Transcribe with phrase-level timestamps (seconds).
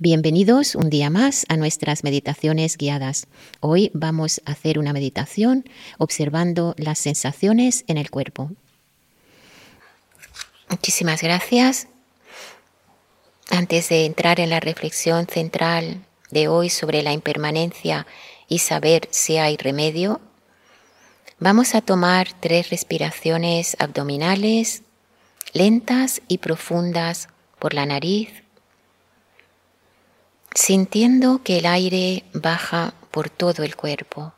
[0.00, 3.28] Bienvenidos un día más a nuestras meditaciones guiadas.
[3.60, 5.64] Hoy vamos a hacer una meditación
[5.98, 8.50] observando las sensaciones en el cuerpo.
[10.68, 11.86] Muchísimas gracias.
[13.50, 18.04] Antes de entrar en la reflexión central de hoy sobre la impermanencia
[18.48, 20.20] y saber si hay remedio,
[21.38, 24.82] vamos a tomar tres respiraciones abdominales
[25.52, 27.28] lentas y profundas
[27.60, 28.43] por la nariz
[30.54, 34.32] sintiendo que el aire baja por todo el cuerpo.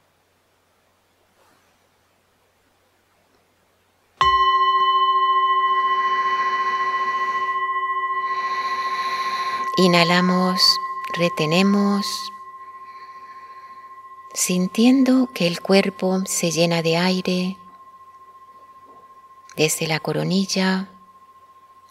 [9.76, 10.62] Inhalamos,
[11.18, 12.06] retenemos,
[14.32, 17.58] sintiendo que el cuerpo se llena de aire
[19.54, 20.88] desde la coronilla,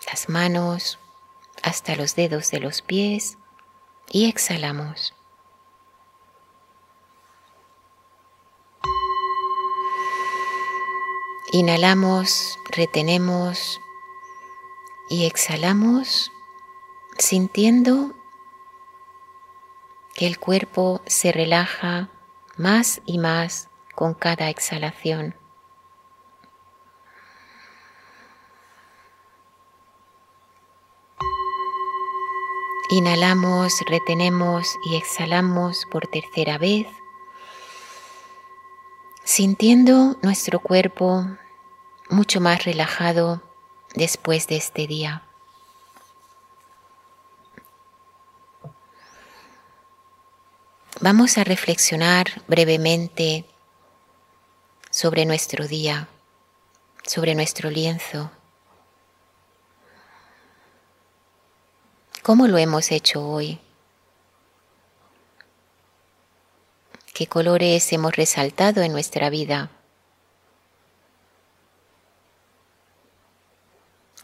[0.08, 0.98] las manos,
[1.62, 3.38] hasta los dedos de los pies
[4.12, 5.14] y exhalamos.
[11.52, 13.80] Inhalamos, retenemos
[15.10, 16.32] y exhalamos
[17.18, 18.14] sintiendo
[20.16, 22.10] que el cuerpo se relaja
[22.58, 25.36] más y más con cada exhalación.
[32.90, 36.88] Inhalamos, retenemos y exhalamos por tercera vez,
[39.24, 41.26] sintiendo nuestro cuerpo
[42.12, 43.42] mucho más relajado
[43.96, 45.24] después de este día.
[51.02, 53.46] Vamos a reflexionar brevemente
[54.92, 56.08] sobre nuestro día,
[57.04, 58.32] sobre nuestro lienzo.
[62.26, 63.60] ¿Cómo lo hemos hecho hoy?
[67.14, 69.70] ¿Qué colores hemos resaltado en nuestra vida?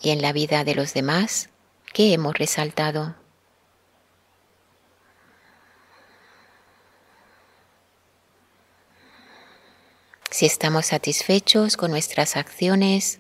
[0.01, 1.49] ¿Y en la vida de los demás?
[1.93, 3.13] ¿Qué hemos resaltado?
[10.31, 13.19] Si estamos satisfechos con nuestras acciones,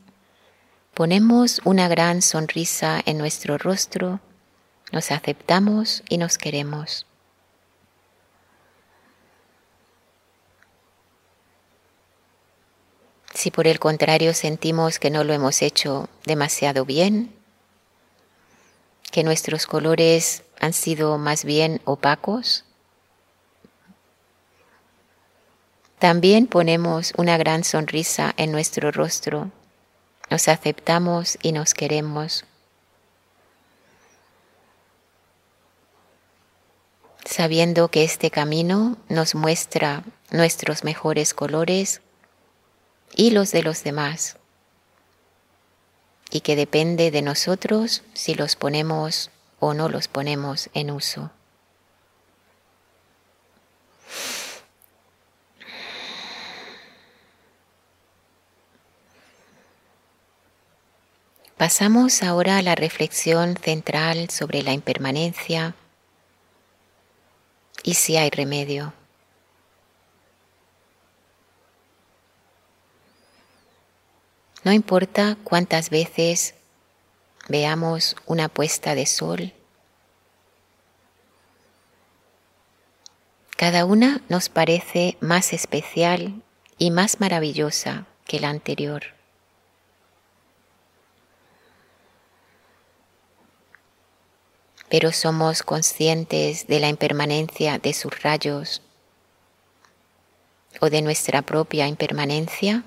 [0.95, 4.21] ponemos una gran sonrisa en nuestro rostro
[4.91, 7.05] nos aceptamos y nos queremos.
[13.33, 17.33] Si por el contrario sentimos que no lo hemos hecho demasiado bien,
[19.11, 22.65] que nuestros colores han sido más bien opacos,
[25.97, 29.51] también ponemos una gran sonrisa en nuestro rostro,
[30.29, 32.45] nos aceptamos y nos queremos.
[37.31, 42.01] Sabiendo que este camino nos muestra nuestros mejores colores
[43.15, 44.37] y los de los demás,
[46.29, 49.31] y que depende de nosotros si los ponemos
[49.61, 51.31] o no los ponemos en uso.
[61.55, 65.75] Pasamos ahora a la reflexión central sobre la impermanencia
[67.83, 68.93] y si hay remedio.
[74.63, 76.53] No importa cuántas veces
[77.49, 79.53] veamos una puesta de sol,
[83.61, 86.41] cada una nos parece más especial
[86.79, 89.20] y más maravillosa que la anterior.
[94.91, 98.81] Pero somos conscientes de la impermanencia de sus rayos
[100.81, 102.83] o de nuestra propia impermanencia.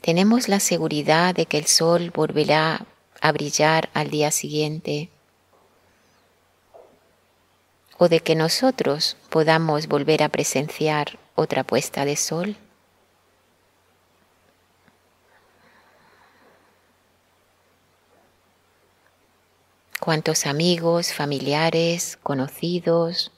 [0.00, 2.86] Tenemos la seguridad de que el sol volverá
[3.20, 5.10] a brillar al día siguiente
[7.98, 12.56] o de que nosotros podamos volver a presenciar otra puesta de sol.
[19.98, 23.32] Cuántos amigos, familiares, conocidos,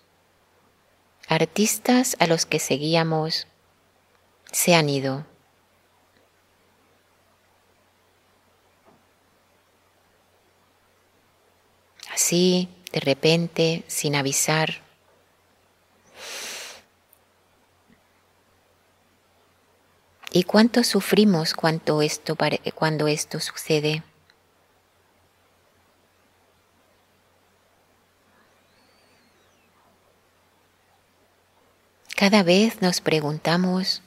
[1.28, 3.46] artistas a los que seguíamos
[4.52, 5.24] se han ido.
[12.12, 14.81] Así, de repente, sin avisar,
[20.34, 22.36] ¿Y cuánto sufrimos cuando esto,
[22.74, 24.02] cuando esto sucede?
[32.16, 34.00] Cada vez nos preguntamos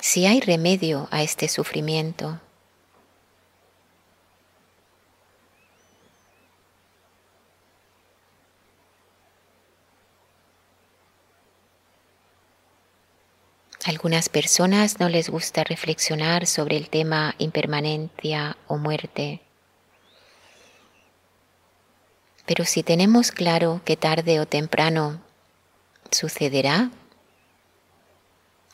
[0.00, 2.40] si hay remedio a este sufrimiento.
[13.84, 19.40] Algunas personas no les gusta reflexionar sobre el tema impermanencia o muerte.
[22.46, 25.20] Pero si tenemos claro que tarde o temprano
[26.10, 26.90] sucederá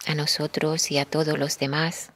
[0.06, 2.10] a nosotros y a todos los demás,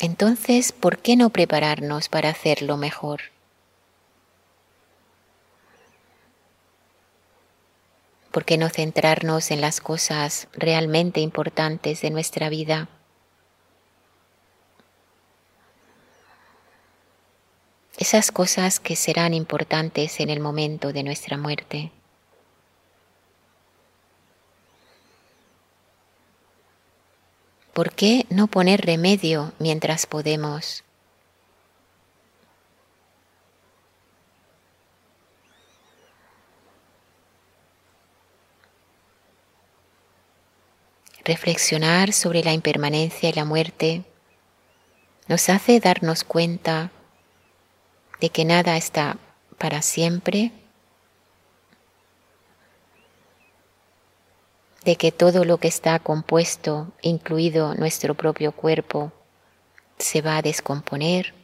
[0.00, 3.20] entonces, ¿por qué no prepararnos para hacerlo mejor?
[8.38, 12.88] ¿Por qué no centrarnos en las cosas realmente importantes de nuestra vida?
[17.96, 21.90] Esas cosas que serán importantes en el momento de nuestra muerte.
[27.72, 30.84] ¿Por qué no poner remedio mientras podemos?
[41.28, 44.02] Reflexionar sobre la impermanencia y la muerte
[45.26, 46.90] nos hace darnos cuenta
[48.18, 49.18] de que nada está
[49.58, 50.52] para siempre,
[54.86, 59.12] de que todo lo que está compuesto, incluido nuestro propio cuerpo,
[59.98, 61.34] se va a descomponer.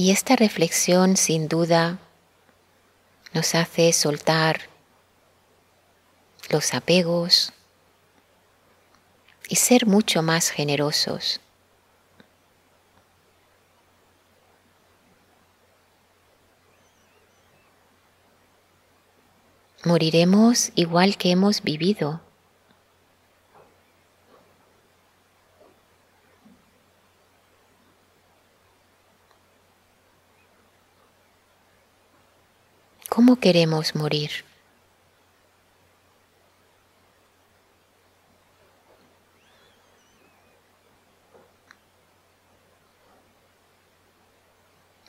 [0.00, 1.98] Y esta reflexión sin duda
[3.34, 4.62] nos hace soltar
[6.48, 7.52] los apegos
[9.50, 11.42] y ser mucho más generosos.
[19.84, 22.22] Moriremos igual que hemos vivido.
[33.20, 34.30] ¿Cómo queremos morir?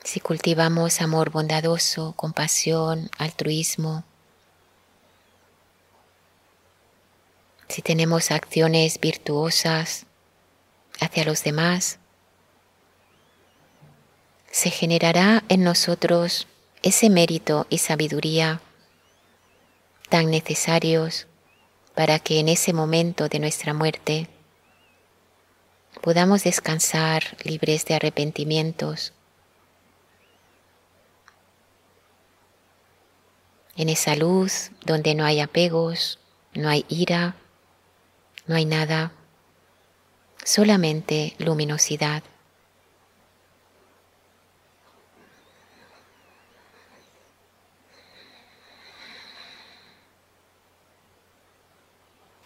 [0.03, 4.03] Si cultivamos amor bondadoso, compasión, altruismo,
[7.69, 10.05] si tenemos acciones virtuosas
[10.99, 11.97] hacia los demás,
[14.51, 16.49] se generará en nosotros
[16.83, 18.61] ese mérito y sabiduría
[20.09, 21.27] tan necesarios
[21.95, 24.27] para que en ese momento de nuestra muerte
[26.01, 29.13] podamos descansar libres de arrepentimientos,
[33.77, 36.19] en esa luz donde no hay apegos,
[36.53, 37.35] no hay ira,
[38.47, 39.11] no hay nada,
[40.43, 42.23] solamente luminosidad.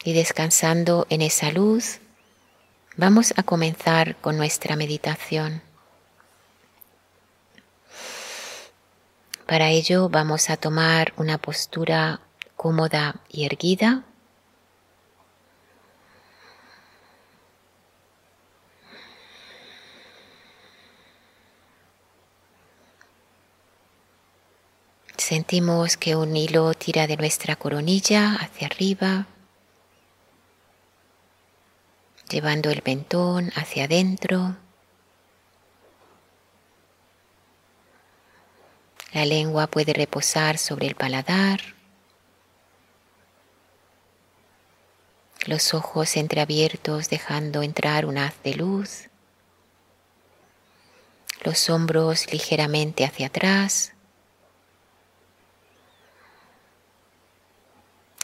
[0.06, 2.00] Y descansando en esa luz,
[2.96, 5.64] vamos a comenzar con nuestra meditación.
[9.48, 12.22] Para ello vamos a tomar una postura
[12.56, 14.04] cómoda y erguida.
[25.18, 29.26] Sentimos que un hilo tira de nuestra coronilla hacia arriba
[32.30, 34.58] llevando el mentón hacia adentro.
[39.14, 41.62] La lengua puede reposar sobre el paladar.
[45.46, 49.10] Los ojos entreabiertos dejando entrar un haz de luz.
[51.44, 53.95] Los hombros ligeramente hacia atrás.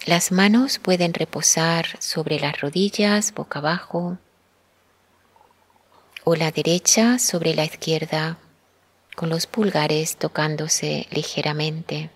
[0.05, 4.17] Las manos pueden reposar sobre las rodillas boca abajo
[6.23, 8.37] o la derecha sobre la izquierda
[9.15, 12.09] con los pulgares tocándose ligeramente.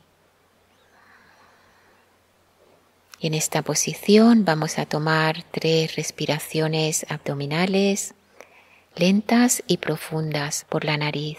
[3.21, 8.15] En esta posición vamos a tomar tres respiraciones abdominales
[8.95, 11.37] lentas y profundas por la nariz.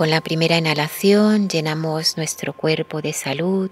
[0.00, 3.70] Con la primera inhalación llenamos nuestro cuerpo de salud,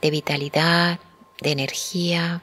[0.00, 0.98] de vitalidad,
[1.42, 2.40] de energía.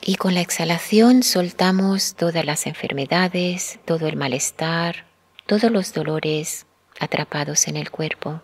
[0.00, 5.06] Y con la exhalación soltamos todas las enfermedades, todo el malestar,
[5.46, 6.66] todos los dolores
[6.98, 8.40] atrapados en el cuerpo.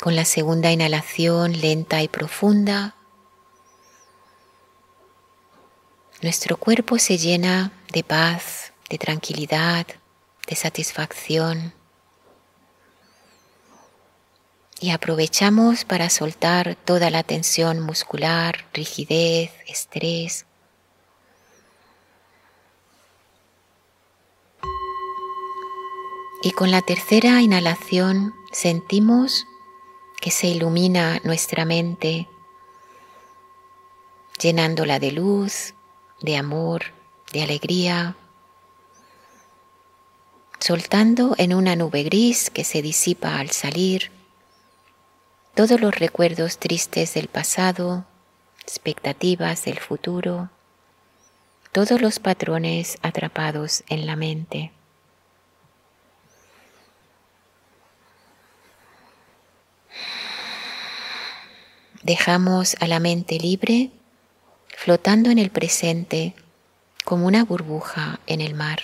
[0.00, 2.95] Con la segunda inhalación lenta y profunda,
[6.22, 9.86] nuestro cuerpo se llena de paz, de tranquilidad,
[10.46, 11.74] de satisfacción.
[14.80, 20.46] Y aprovechamos para soltar toda la tensión muscular, rigidez, estrés.
[26.42, 29.46] Y con la tercera inhalación sentimos
[30.20, 32.28] que se ilumina nuestra mente,
[34.38, 35.75] llenándola de luz,
[36.20, 36.86] de amor,
[37.32, 38.16] de alegría,
[40.58, 44.10] soltando en una nube gris que se disipa al salir
[45.54, 48.04] todos los recuerdos tristes del pasado,
[48.60, 50.50] expectativas del futuro,
[51.72, 54.72] todos los patrones atrapados en la mente.
[62.02, 63.90] Dejamos a la mente libre,
[64.86, 66.32] flotando en el presente
[67.04, 68.78] como una burbuja en el mar.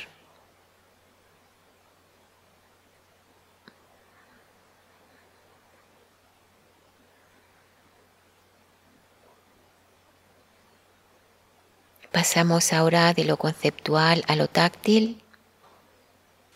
[12.10, 15.22] Pasamos ahora de lo conceptual a lo táctil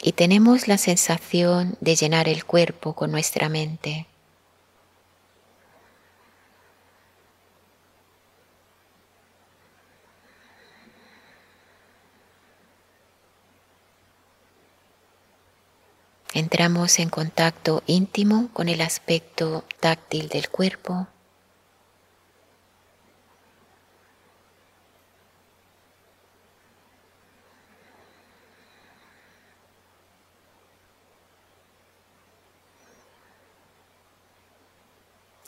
[0.02, 4.08] y tenemos la sensación de llenar el cuerpo con nuestra mente.
[16.46, 21.08] Entramos en contacto íntimo con el aspecto táctil del cuerpo.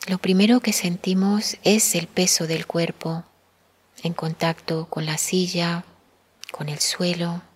[0.05, 3.23] Lo primero que sentimos es el peso del cuerpo
[4.03, 5.85] en contacto con la silla,
[6.51, 7.48] con el suelo.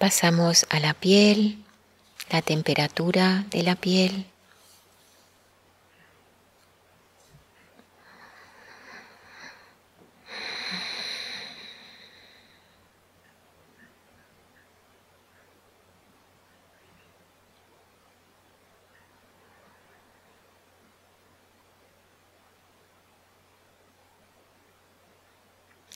[0.00, 1.62] Pasamos a la piel,
[2.30, 4.24] la temperatura de la piel.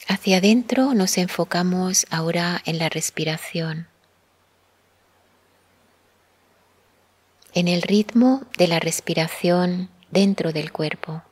[0.06, 3.93] Hacia adentro nos enfocamos ahora en la respiración.
[7.54, 11.22] En el ritmo de la respiración dentro del cuerpo.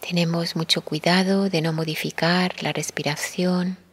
[0.00, 3.83] Tenemos mucho cuidado de no modificar la respiración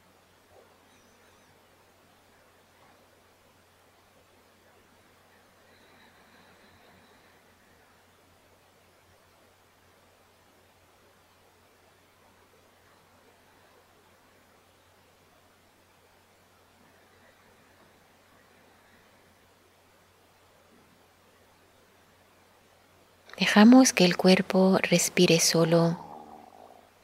[23.54, 26.00] Dejamos que el cuerpo respire solo,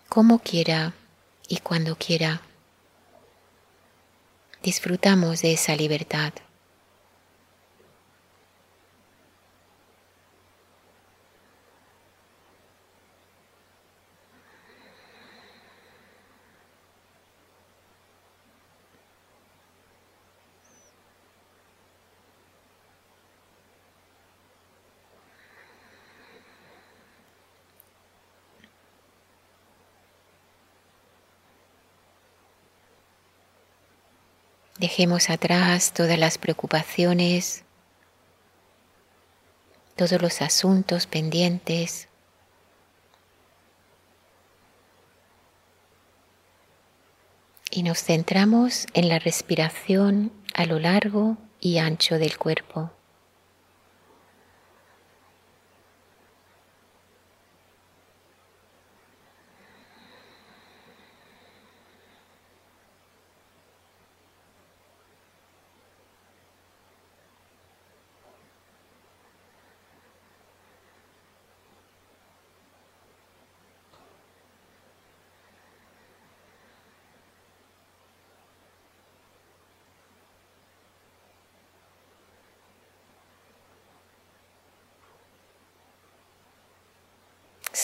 [0.07, 0.93] como quiera
[1.49, 2.41] y cuando quiera.
[4.63, 6.31] Disfrutamos de esa libertad.
[34.87, 37.65] Dejemos atrás todas las preocupaciones,
[39.97, 42.07] todos los asuntos pendientes.
[47.69, 52.96] Y nos centramos en la respiración a lo largo y ancho del cuerpo.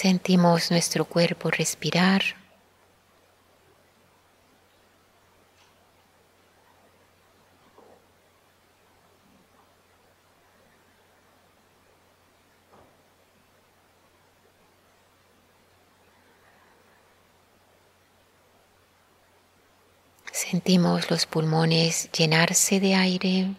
[0.04, 2.22] Sentimos nuestro cuerpo respirar.
[20.34, 23.56] Sentimos los pulmones llenarse de aire.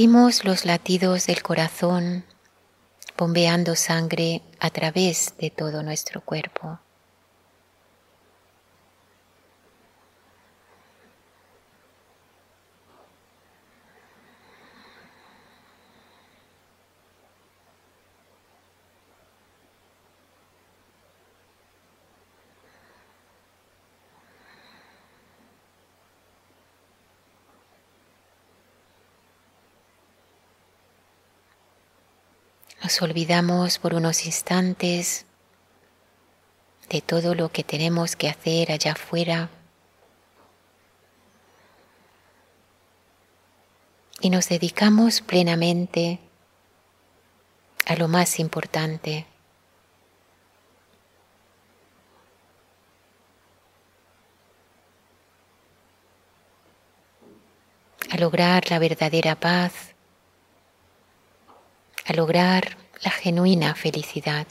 [0.00, 2.24] Sentimos los latidos del corazón
[3.18, 6.80] bombeando sangre a través de todo nuestro cuerpo.
[32.90, 35.24] Nos olvidamos por unos instantes
[36.88, 39.48] de todo lo que tenemos que hacer allá afuera
[44.20, 46.18] y nos dedicamos plenamente
[47.86, 49.24] a lo más importante.
[58.10, 59.89] a lograr la verdadera paz,
[62.10, 64.46] a lograr la genuina felicidad.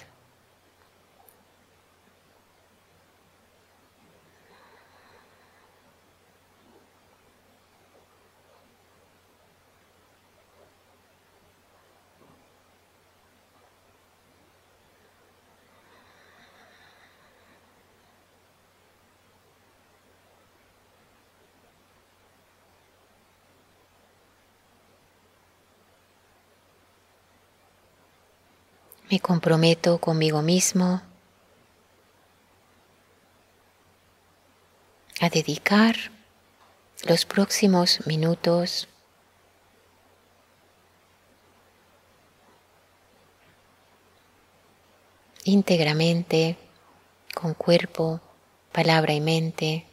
[29.09, 31.01] Me comprometo conmigo mismo
[35.19, 35.95] a dedicar
[37.07, 38.87] los próximos minutos
[45.43, 46.55] íntegramente
[47.33, 48.21] con cuerpo,
[48.71, 49.85] palabra y mente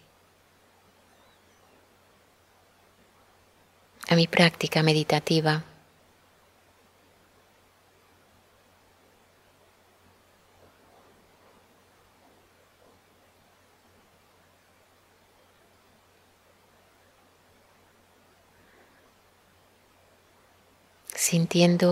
[4.08, 5.64] a mi práctica meditativa.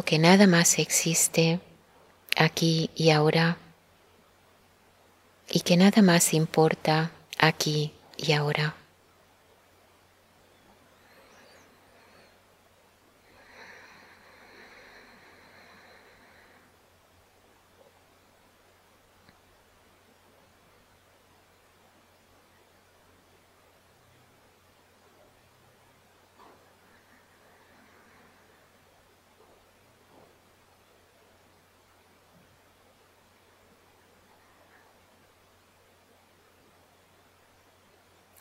[0.03, 1.59] Que nada más existe
[2.37, 3.57] aquí y ahora
[5.51, 8.84] y que nada más importa aquí y ahora.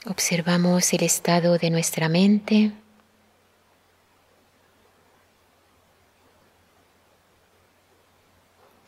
[0.06, 2.74] Observamos el estado de nuestra mente.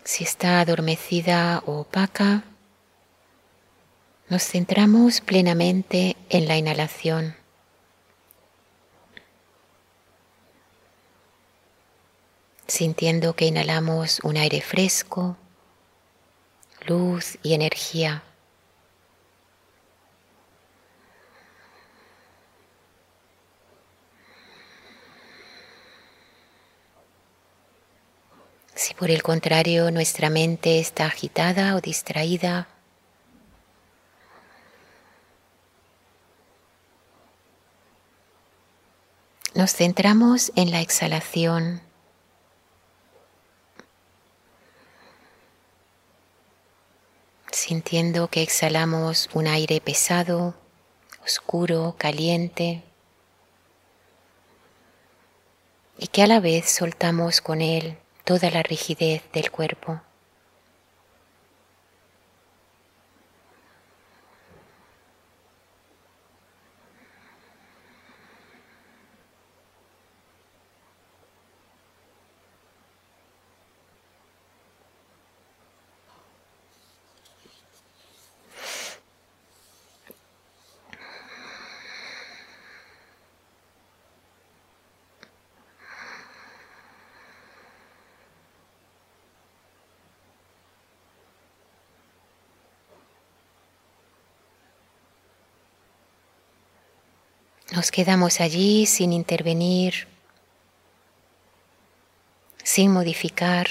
[0.03, 2.43] Si está adormecida o opaca,
[4.27, 7.37] nos centramos plenamente en la inhalación.
[12.67, 15.37] Sintiendo que inhalamos un aire fresco,
[16.85, 18.21] luz y energía.
[28.97, 32.67] Por el contrario nuestra mente está agitada o distraída,
[39.53, 41.81] nos centramos en la exhalación.
[47.51, 50.53] sintiendo que exhalamos un aire pesado,
[51.23, 52.83] oscuro, caliente,
[55.97, 60.01] y que a la vez soltamos con él toda la rigidez del cuerpo.
[97.75, 100.07] Nos quedamos allí sin intervenir,
[102.63, 103.67] sin modificar.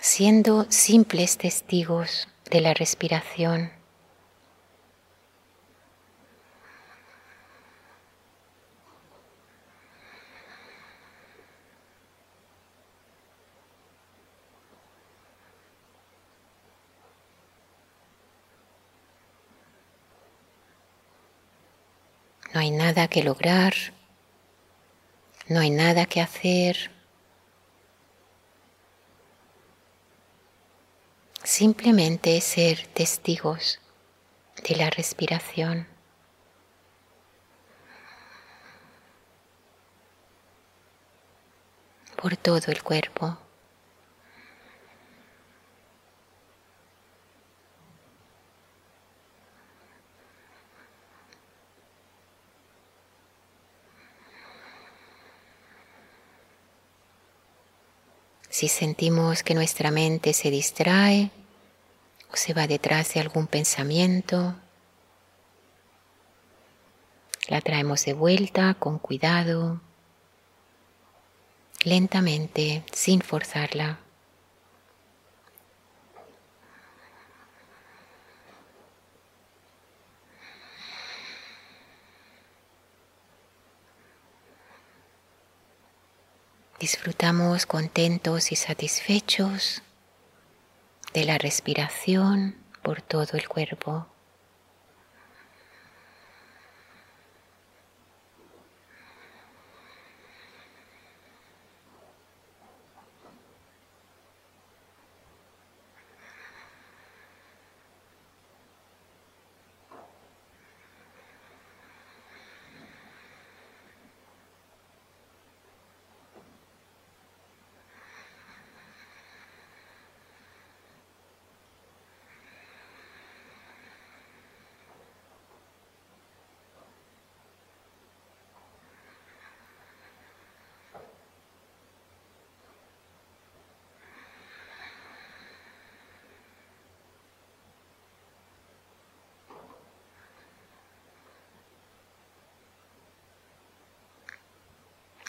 [0.00, 3.72] siendo simples testigos de la respiración.
[22.52, 23.72] No hay nada que lograr,
[25.48, 26.90] no hay nada que hacer.
[31.44, 33.80] Simplemente ser testigos
[34.68, 35.92] de la respiración.
[42.22, 43.36] por todo el cuerpo.
[58.62, 61.32] Si sentimos que nuestra mente se distrae,
[62.32, 64.54] o se va detrás de algún pensamiento.
[67.48, 69.80] La traemos de vuelta con cuidado,
[71.82, 73.98] lentamente, sin forzarla.
[86.82, 89.82] Disfrutamos contentos y satisfechos
[91.14, 94.08] de la respiración por todo el cuerpo.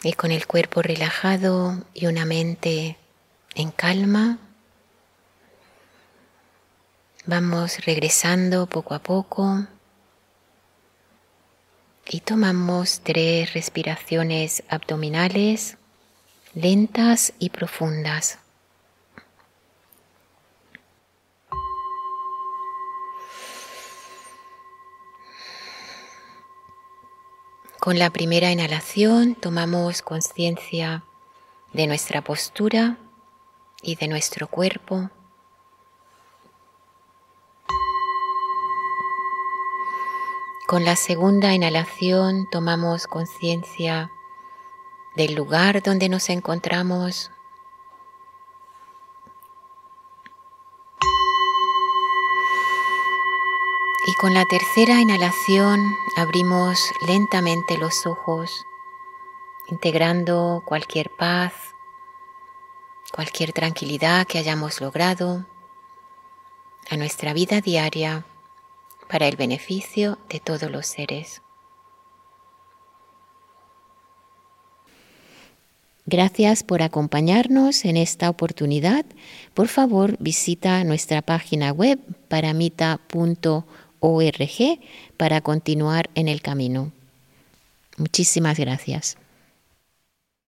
[0.04, 2.98] Y con el cuerpo relajado y una mente
[3.54, 4.38] en calma,
[7.24, 9.66] vamos regresando poco a poco
[12.06, 15.78] y tomamos tres respiraciones abdominales
[16.54, 18.43] lentas y profundas.
[27.84, 31.04] Con la primera inhalación tomamos conciencia
[31.74, 32.96] de nuestra postura
[33.82, 35.10] y de nuestro cuerpo.
[40.66, 44.10] Con la segunda inhalación tomamos conciencia
[45.14, 47.32] del lugar donde nos encontramos
[54.24, 55.78] con la tercera inhalación
[56.16, 58.64] abrimos lentamente los ojos
[59.68, 61.52] integrando cualquier paz,
[63.12, 65.44] cualquier tranquilidad que hayamos logrado
[66.88, 68.24] a nuestra vida diaria
[69.10, 71.42] para el beneficio de todos los seres.
[76.06, 79.04] Gracias por acompañarnos en esta oportunidad.
[79.52, 83.83] Por favor, visita nuestra página web paramita.org
[85.16, 86.92] para continuar en el camino.
[87.96, 89.16] Muchísimas gracias.